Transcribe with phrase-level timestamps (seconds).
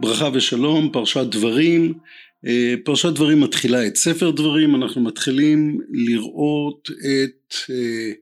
[0.00, 1.94] ברכה ושלום, פרשת דברים.
[2.46, 8.12] אה, פרשת דברים מתחילה את ספר דברים, אנחנו מתחילים לראות את אה,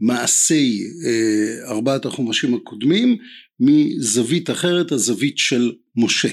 [0.00, 3.16] מעשי אה, ארבעת החומשים הקודמים
[3.60, 6.28] מזווית אחרת, הזווית של משה.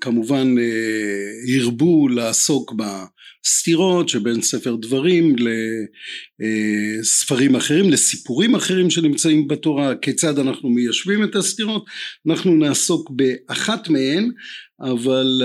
[0.00, 0.54] כמובן
[1.54, 5.36] הרבו לעסוק בסתירות שבין ספר דברים
[6.40, 11.84] לספרים אחרים, לסיפורים אחרים שנמצאים בתורה, כיצד אנחנו מיישבים את הסתירות,
[12.28, 14.30] אנחנו נעסוק באחת מהן
[14.80, 15.42] אבל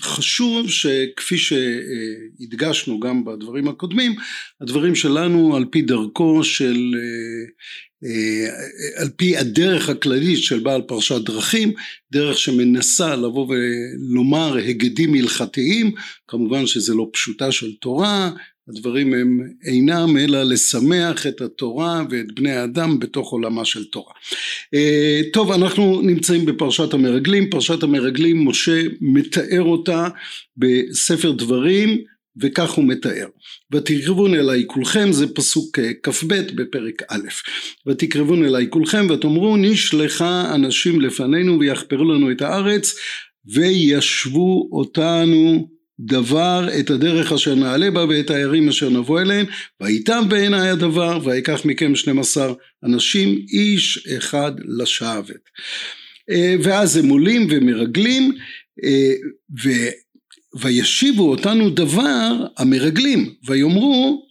[0.00, 4.12] חשוב שכפי שהדגשנו גם בדברים הקודמים
[4.60, 6.94] הדברים שלנו על פי דרכו של
[8.96, 11.72] על פי הדרך הכללית של בעל פרשת דרכים
[12.12, 15.92] דרך שמנסה לבוא ולומר היגדים הלכתיים
[16.28, 18.30] כמובן שזה לא פשוטה של תורה
[18.68, 24.12] הדברים הם אינם אלא לשמח את התורה ואת בני האדם בתוך עולמה של תורה.
[24.74, 30.08] אה, טוב אנחנו נמצאים בפרשת המרגלים, פרשת המרגלים משה מתאר אותה
[30.56, 31.98] בספר דברים
[32.40, 33.26] וכך הוא מתאר.
[33.72, 37.28] ותקרבון אליי כולכם זה פסוק אה, כ"ב בפרק א'
[37.86, 42.94] ותקרבון אליי כולכם ותאמרו נשלחה אנשים לפנינו ויחפרו לנו את הארץ
[43.46, 45.68] וישבו אותנו
[46.00, 49.46] דבר את הדרך אשר נעלה בה ואת הערים אשר נבוא אליהם.
[49.80, 52.52] ויתם בעיניי הדבר ויקח מכם 12
[52.84, 55.48] אנשים איש אחד לשבת.
[56.30, 58.32] אה, ואז הם עולים ומרגלים
[58.84, 59.12] אה,
[59.64, 59.68] ו...
[60.60, 64.26] וישיבו אותנו דבר המרגלים ויאמרו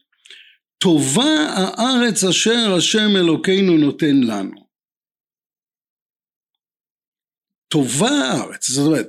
[0.78, 4.67] טובה הארץ אשר השם אלוקינו נותן לנו.
[7.67, 9.08] טובה הארץ, זאת אומרת,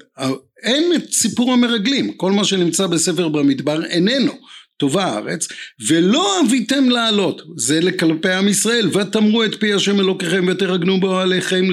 [0.63, 4.33] אין את סיפור המרגלים, כל מה שנמצא בספר במדבר איננו
[4.79, 5.49] טובה הארץ,
[5.89, 11.65] ולא אביתם לעלות, זה לכלפי עם ישראל, ותאמרו את פי השם אלוקיכם ותרגנו באוהליכם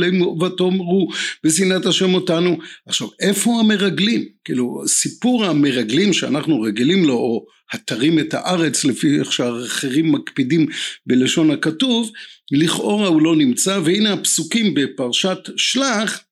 [0.42, 1.08] ותאמרו
[1.44, 2.58] בשנאת השם אותנו.
[2.88, 4.26] עכשיו, איפה המרגלים?
[4.44, 10.68] כאילו, סיפור המרגלים שאנחנו רגילים לו, או התרים את הארץ לפי איך שהאחרים מקפידים
[11.08, 12.12] בלשון הכתוב,
[12.52, 16.25] לכאורה הוא לא נמצא, והנה הפסוקים בפרשת שלח,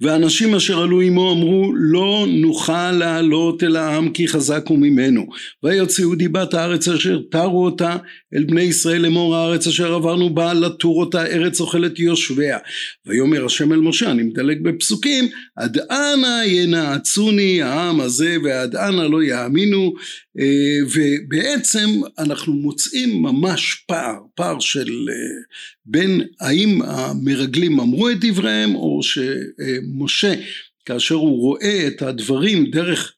[0.00, 5.26] ואנשים אשר עלו עמו אמרו לא נוכל לעלות אל העם כי חזק הוא ממנו.
[5.62, 7.96] ויוציאו דיבת הארץ אשר תרו אותה
[8.34, 12.58] אל בני ישראל לאמור הארץ אשר עברנו בה לתור אותה ארץ אוכלת יושביה.
[13.06, 19.22] ויאמר השם אל משה אני מדלג בפסוקים עד אנה ינעצוני העם הזה ועד אנה לא
[19.22, 19.94] יאמינו.
[20.38, 21.88] אה, ובעצם
[22.18, 25.14] אנחנו מוצאים ממש פער, פער של אה,
[25.86, 30.34] בין האם המרגלים אמרו את דבריהם או שמשה
[30.84, 33.12] כאשר הוא רואה את הדברים דרך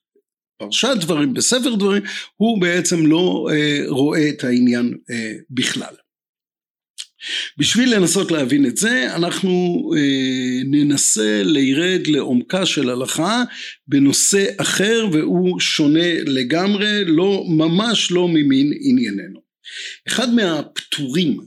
[0.58, 2.02] פרשת דברים בספר דברים
[2.36, 4.94] הוא בעצם לא אה, רואה את העניין
[5.50, 5.94] בכלל.
[7.58, 9.50] בשביל לנסות להבין את זה אנחנו
[9.96, 13.44] אה, ננסה לירד לעומקה של הלכה
[13.88, 19.45] בנושא אחר והוא שונה לגמרי לא ממש לא ממין ענייננו
[20.08, 21.40] אחד מהפטורים,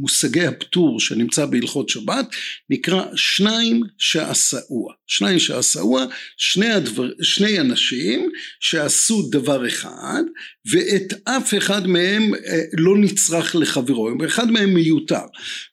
[0.00, 2.26] מושגי הפטור שנמצא בהלכות שבת
[2.70, 4.94] נקרא שניים שעשאוה.
[5.06, 6.06] שניים שעשאוה,
[6.36, 10.22] שני, הדבר, שני אנשים שעשו דבר אחד
[10.70, 15.24] ואת אף אחד מהם אה, לא נצרך לחברו, אחד מהם מיותר.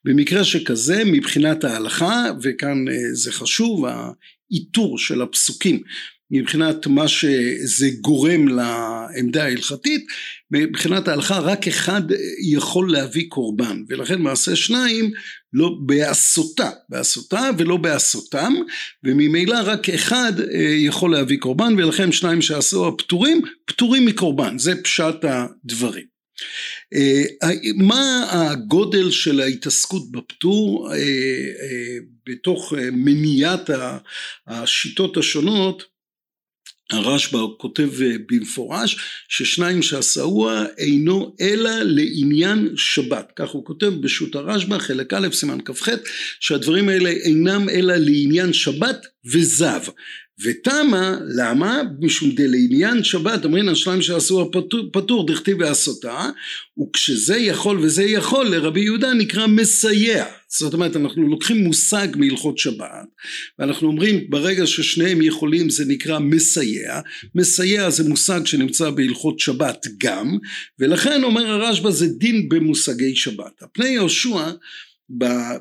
[0.06, 5.84] במקרה שכזה מבחינת ההלכה, וכאן אה, זה חשוב, האיתור של הפסוקים
[6.32, 10.06] מבחינת מה שזה גורם לעמדה ההלכתית
[10.52, 12.02] מבחינת ההלכה רק אחד
[12.52, 15.12] יכול להביא קורבן ולכן מעשה שניים
[15.54, 18.54] לא בעשותה, בעשותה ולא בעשותם
[19.04, 25.16] וממילא רק אחד אה, יכול להביא קורבן ולכן שניים שעשו הפטורים פטורים מקורבן זה פשט
[25.24, 26.12] הדברים.
[26.94, 27.24] אה,
[27.76, 33.70] מה הגודל של ההתעסקות בפטור אה, בתוך מניעת
[34.48, 35.91] השיטות השונות
[36.92, 38.98] הרשב"א כותב אה, במפורש
[39.30, 43.32] ששניים שעשאוה אינו אלא לעניין שבת.
[43.36, 45.90] כך הוא כותב בשו"ת הרשב"א חלק א' סימן כ"ח
[46.40, 49.82] שהדברים האלה אינם אלא לעניין שבת וזב
[50.44, 56.30] ותמה למה משום דלעניין שבת אומרים השניים שעשו הפטור פטור דכתיב ועשותה
[56.80, 60.26] וכשזה יכול וזה יכול לרבי יהודה נקרא מסייע.
[60.48, 63.08] זאת אומרת אנחנו לוקחים מושג מהלכות שבת
[63.60, 67.00] ואנחנו אומרים ברגע ששניהם יכולים זה נקרא מסייע
[67.36, 70.38] מסייע זה מושג שנמצא בהלכות שבת גם
[70.80, 74.52] ולכן אומר הרשב"א זה דין במושגי שבת הפני יהושע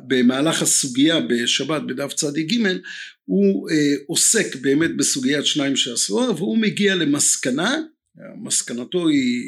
[0.07, 2.67] במהלך הסוגיה בשבת בדף צדיק ג'
[3.25, 7.77] הוא אה, עוסק באמת בסוגיית שניים שעשו והוא מגיע למסקנה
[8.43, 9.43] מסקנתו היא,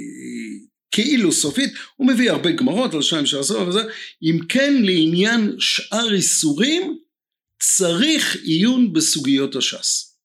[0.90, 3.80] כאילו סופית הוא מביא הרבה גמרות על שניים שעשו וזה
[4.22, 6.98] אם כן לעניין שאר איסורים
[7.62, 10.18] צריך עיון בסוגיות הש"ס.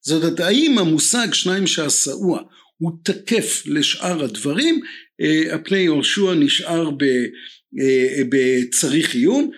[0.00, 2.42] זאת אומרת האם המושג שניים שעשאוה
[2.78, 4.80] הוא תקף לשאר הדברים,
[5.20, 7.24] אה, הפני יהושע נשאר אה,
[8.28, 9.50] בצריך עיון,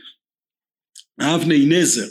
[1.21, 2.07] אבני נזר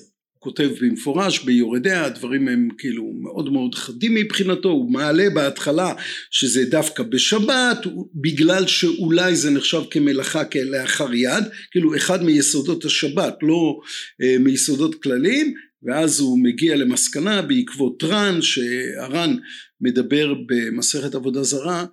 [0.45, 5.93] כותב במפורש ביורדיה הדברים הם כאילו מאוד מאוד חדים מבחינתו הוא מעלה בהתחלה
[6.31, 7.77] שזה דווקא בשבת
[8.15, 13.79] בגלל שאולי זה נחשב כמלאכה כלאחר יד כאילו אחד מיסודות השבת לא
[14.21, 15.53] אה, מיסודות כלליים
[15.83, 19.35] ואז הוא מגיע למסקנה בעקבות ר"ן שהר"ן
[19.81, 21.85] מדבר במסכת עבודה זרה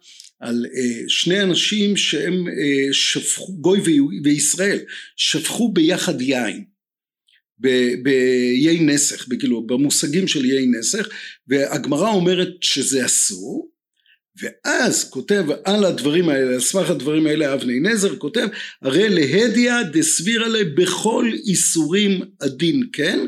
[0.43, 3.81] על אה, שני אנשים שהם אה, שפכו גוי
[4.25, 4.79] וישראל
[5.17, 6.65] שפכו ביחד יין
[8.03, 11.09] באיי נסך, כאילו במושגים של איי נסך,
[11.49, 13.73] והגמרא אומרת שזה אסור,
[14.41, 18.49] ואז כותב על הדברים האלה, על סמך הדברים האלה אבני נזר, כותב
[18.83, 23.19] הרי להדיא דסבירה לה בכל איסורים הדין, כן?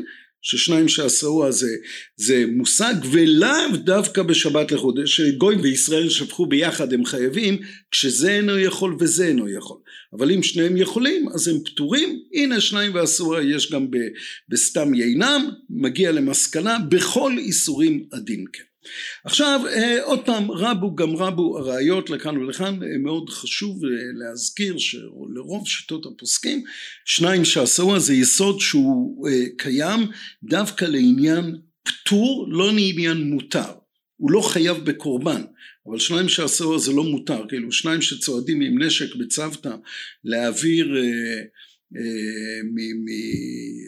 [0.47, 1.75] ששניים שעשאוה זה,
[2.15, 7.57] זה מושג ולאו דווקא בשבת לחודש שגויים וישראל שפכו ביחד הם חייבים
[7.91, 9.77] כשזה אינו יכול וזה אינו יכול.
[10.13, 12.19] אבל אם שניהם יכולים אז הם פטורים.
[12.33, 13.87] הנה שניים ועשאוה יש גם
[14.49, 18.74] בסתם יינם מגיע למסקנה בכל איסורים הדין כן
[19.23, 24.77] עכשיו אה, עוד פעם רבו גם רבו הראיות לכאן ולכאן אה, מאוד חשוב אה, להזכיר
[24.77, 26.63] שלרוב שיטות הפוסקים
[27.05, 29.27] שניים שעשו זה יסוד שהוא
[29.57, 30.07] קיים
[30.43, 33.71] דווקא לעניין פטור לא לעניין מותר.
[34.17, 35.41] הוא לא חייב בקורבן
[35.87, 37.45] אבל שניים שעשו זה לא מותר.
[37.49, 39.75] כאילו שניים שצועדים עם נשק בצוותא
[40.23, 40.95] להעביר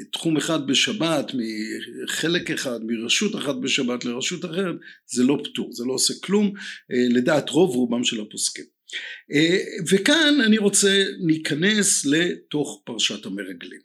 [0.02, 1.32] מתחום אחד בשבת,
[2.04, 4.76] מחלק אחד, מרשות אחת בשבת לרשות אחרת,
[5.06, 6.54] זה לא פטור, זה לא עושה כלום,
[6.92, 8.66] אה, לדעת רוב רובם של הפוסקים.
[9.34, 9.58] אה,
[9.92, 13.82] וכאן אני רוצה להיכנס לתוך פרשת המרגלים.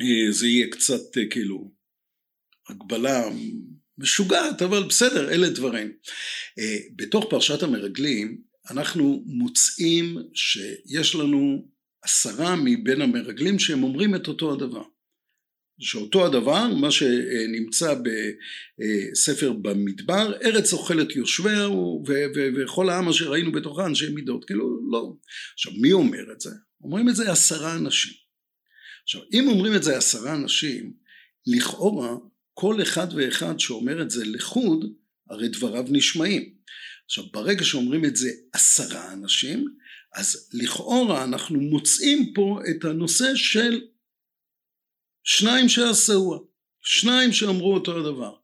[0.00, 1.72] אה, זה יהיה קצת כאילו
[2.68, 3.30] הגבלה
[3.98, 5.92] משוגעת, אבל בסדר, אלה דברים.
[6.96, 11.68] בתוך פרשת המרגלים אנחנו מוצאים שיש לנו
[12.02, 14.82] עשרה מבין המרגלים שהם אומרים את אותו הדבר.
[15.80, 17.94] שאותו הדבר, מה שנמצא
[18.82, 21.68] בספר במדבר, ארץ אוכלת יושביה
[22.56, 25.12] וכל העם אשר ראינו בתוכה אנשי מידות, כאילו לא.
[25.54, 26.50] עכשיו מי אומר את זה?
[26.80, 28.12] אומרים את זה עשרה אנשים.
[29.02, 30.92] עכשיו אם אומרים את זה עשרה אנשים,
[31.46, 32.16] לכאורה
[32.54, 34.84] כל אחד ואחד שאומר את זה לחוד,
[35.30, 36.54] הרי דבריו נשמעים.
[37.10, 39.64] עכשיו ברגע שאומרים את זה עשרה אנשים,
[40.14, 43.80] אז לכאורה אנחנו מוצאים פה את הנושא של
[45.24, 46.38] שניים שעשאוה,
[46.80, 48.34] שניים שאמרו אותו הדבר.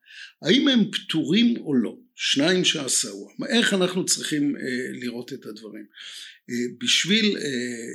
[0.43, 1.97] האם הם פטורים או לא?
[2.15, 3.33] שניים שעשאוה.
[3.49, 4.63] איך אנחנו צריכים אה,
[5.01, 5.87] לראות את הדברים?
[6.51, 7.87] אה, בשביל אה,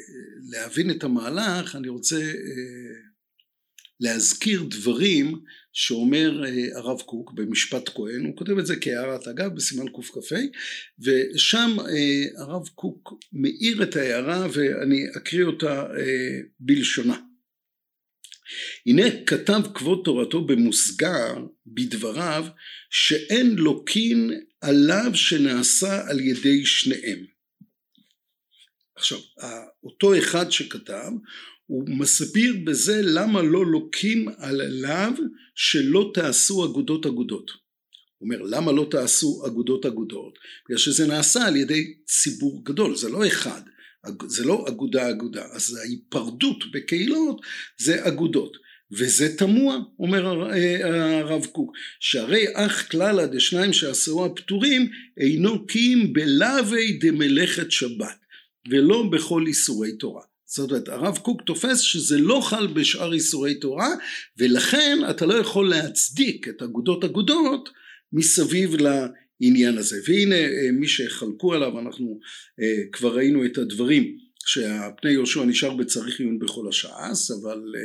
[0.49, 3.10] להבין את המהלך אני רוצה אה,
[4.01, 5.39] להזכיר דברים
[5.73, 10.35] שאומר אה, הרב קוק במשפט כהן, הוא כותב את זה כהערת אגב בסימן קכ"ה
[10.99, 17.17] ושם אה, הרב קוק מאיר את ההערה ואני אקריא אותה אה, בלשונה.
[18.85, 22.45] הנה כתב כבוד תורתו במוסגר בדבריו
[22.89, 24.31] שאין לוקין
[24.61, 27.40] עליו שנעשה על ידי שניהם.
[29.01, 29.17] עכשיו
[29.83, 31.11] אותו אחד שכתב
[31.65, 35.13] הוא מסביר בזה למה לא לוקים עליו
[35.55, 37.51] שלא תעשו אגודות אגודות.
[38.17, 40.33] הוא אומר למה לא תעשו אגודות אגודות?
[40.65, 43.61] בגלל שזה נעשה על ידי ציבור גדול זה לא אחד
[44.27, 47.41] זה לא אגודה אגודה אז ההיפרדות בקהילות
[47.79, 48.57] זה אגודות
[48.91, 50.25] וזה תמוה אומר
[50.83, 58.20] הרב קוק שהרי אך כללה דשניים שעשו הפטורים אינו קים בלאווי דמלאכת שבת
[58.69, 60.21] ולא בכל איסורי תורה.
[60.45, 63.89] זאת אומרת הרב קוק תופס שזה לא חל בשאר איסורי תורה
[64.37, 67.69] ולכן אתה לא יכול להצדיק את אגודות אגודות
[68.13, 69.97] מסביב לעניין הזה.
[70.07, 72.19] והנה אה, מי שחלקו עליו אנחנו
[72.61, 77.81] אה, כבר ראינו את הדברים שהפני יהושע נשאר בצריך עיון בכל השעס אבל אה,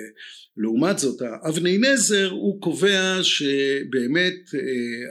[0.57, 4.35] לעומת זאת אבני נזר הוא קובע שבאמת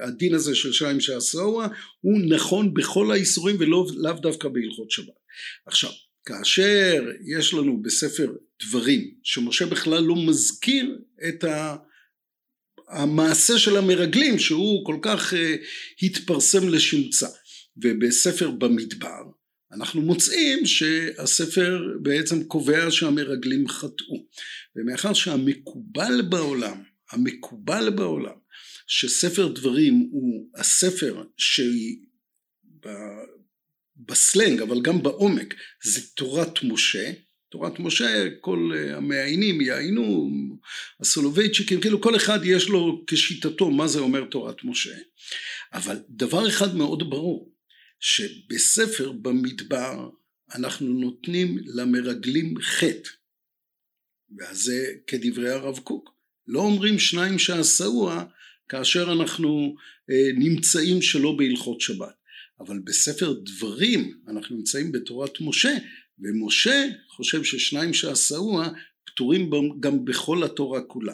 [0.02, 1.68] הדין הזה של שיים שעשאוה
[2.02, 3.86] הוא נכון בכל האיסורים ולאו
[4.22, 5.25] דווקא בהלכות שבת
[5.66, 5.90] עכשיו
[6.26, 11.44] כאשר יש לנו בספר דברים שמשה בכלל לא מזכיר את
[12.90, 15.36] המעשה של המרגלים שהוא כל כך uh,
[16.02, 17.28] התפרסם לשמצה
[17.78, 19.24] ובספר במדבר
[19.72, 24.26] אנחנו מוצאים שהספר בעצם קובע שהמרגלים חטאו.
[24.76, 28.36] ומאחר שהמקובל בעולם המקובל בעולם
[28.88, 31.98] שספר דברים הוא הספר שהיא
[33.98, 37.12] בסלנג אבל גם בעומק זה תורת משה
[37.56, 40.30] תורת משה, כל המעיינים יעיינו,
[41.00, 44.96] הסולובייצ'יקים, כאילו כל אחד יש לו כשיטתו מה זה אומר תורת משה.
[45.74, 47.54] אבל דבר אחד מאוד ברור,
[48.00, 50.10] שבספר במדבר
[50.56, 53.10] אנחנו נותנים למרגלים חטא.
[54.38, 56.16] ואז זה כדברי הרב קוק.
[56.48, 58.24] לא אומרים שניים שעשאוה
[58.70, 59.76] כאשר אנחנו
[60.12, 62.16] אה, נמצאים שלא בהלכות שבת.
[62.60, 65.78] אבל בספר דברים אנחנו נמצאים בתורת משה
[66.20, 68.70] ומשה חושב ששניים שעשאוה
[69.06, 71.14] פטורים גם בכל התורה כולה.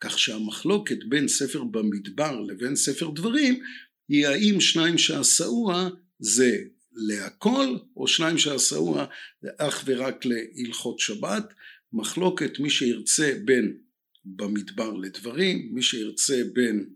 [0.00, 3.62] כך שהמחלוקת בין ספר במדבר לבין ספר דברים
[4.08, 5.88] היא האם שניים שעשאוה
[6.18, 6.58] זה
[6.92, 9.06] להכל או שניים שעשאוה
[9.42, 11.54] זה אך ורק להלכות שבת
[11.92, 13.76] מחלוקת מי שירצה בין
[14.24, 16.88] במדבר לדברים מי שירצה בין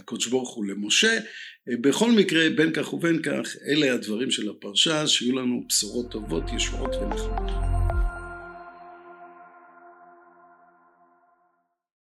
[0.00, 1.18] הקדוש ברוך הוא למשה.
[1.80, 6.94] בכל מקרה בין כך ובין כך אלה הדברים של הפרשה שיהיו לנו בשורות טובות ישועות
[6.94, 7.69] ונחמות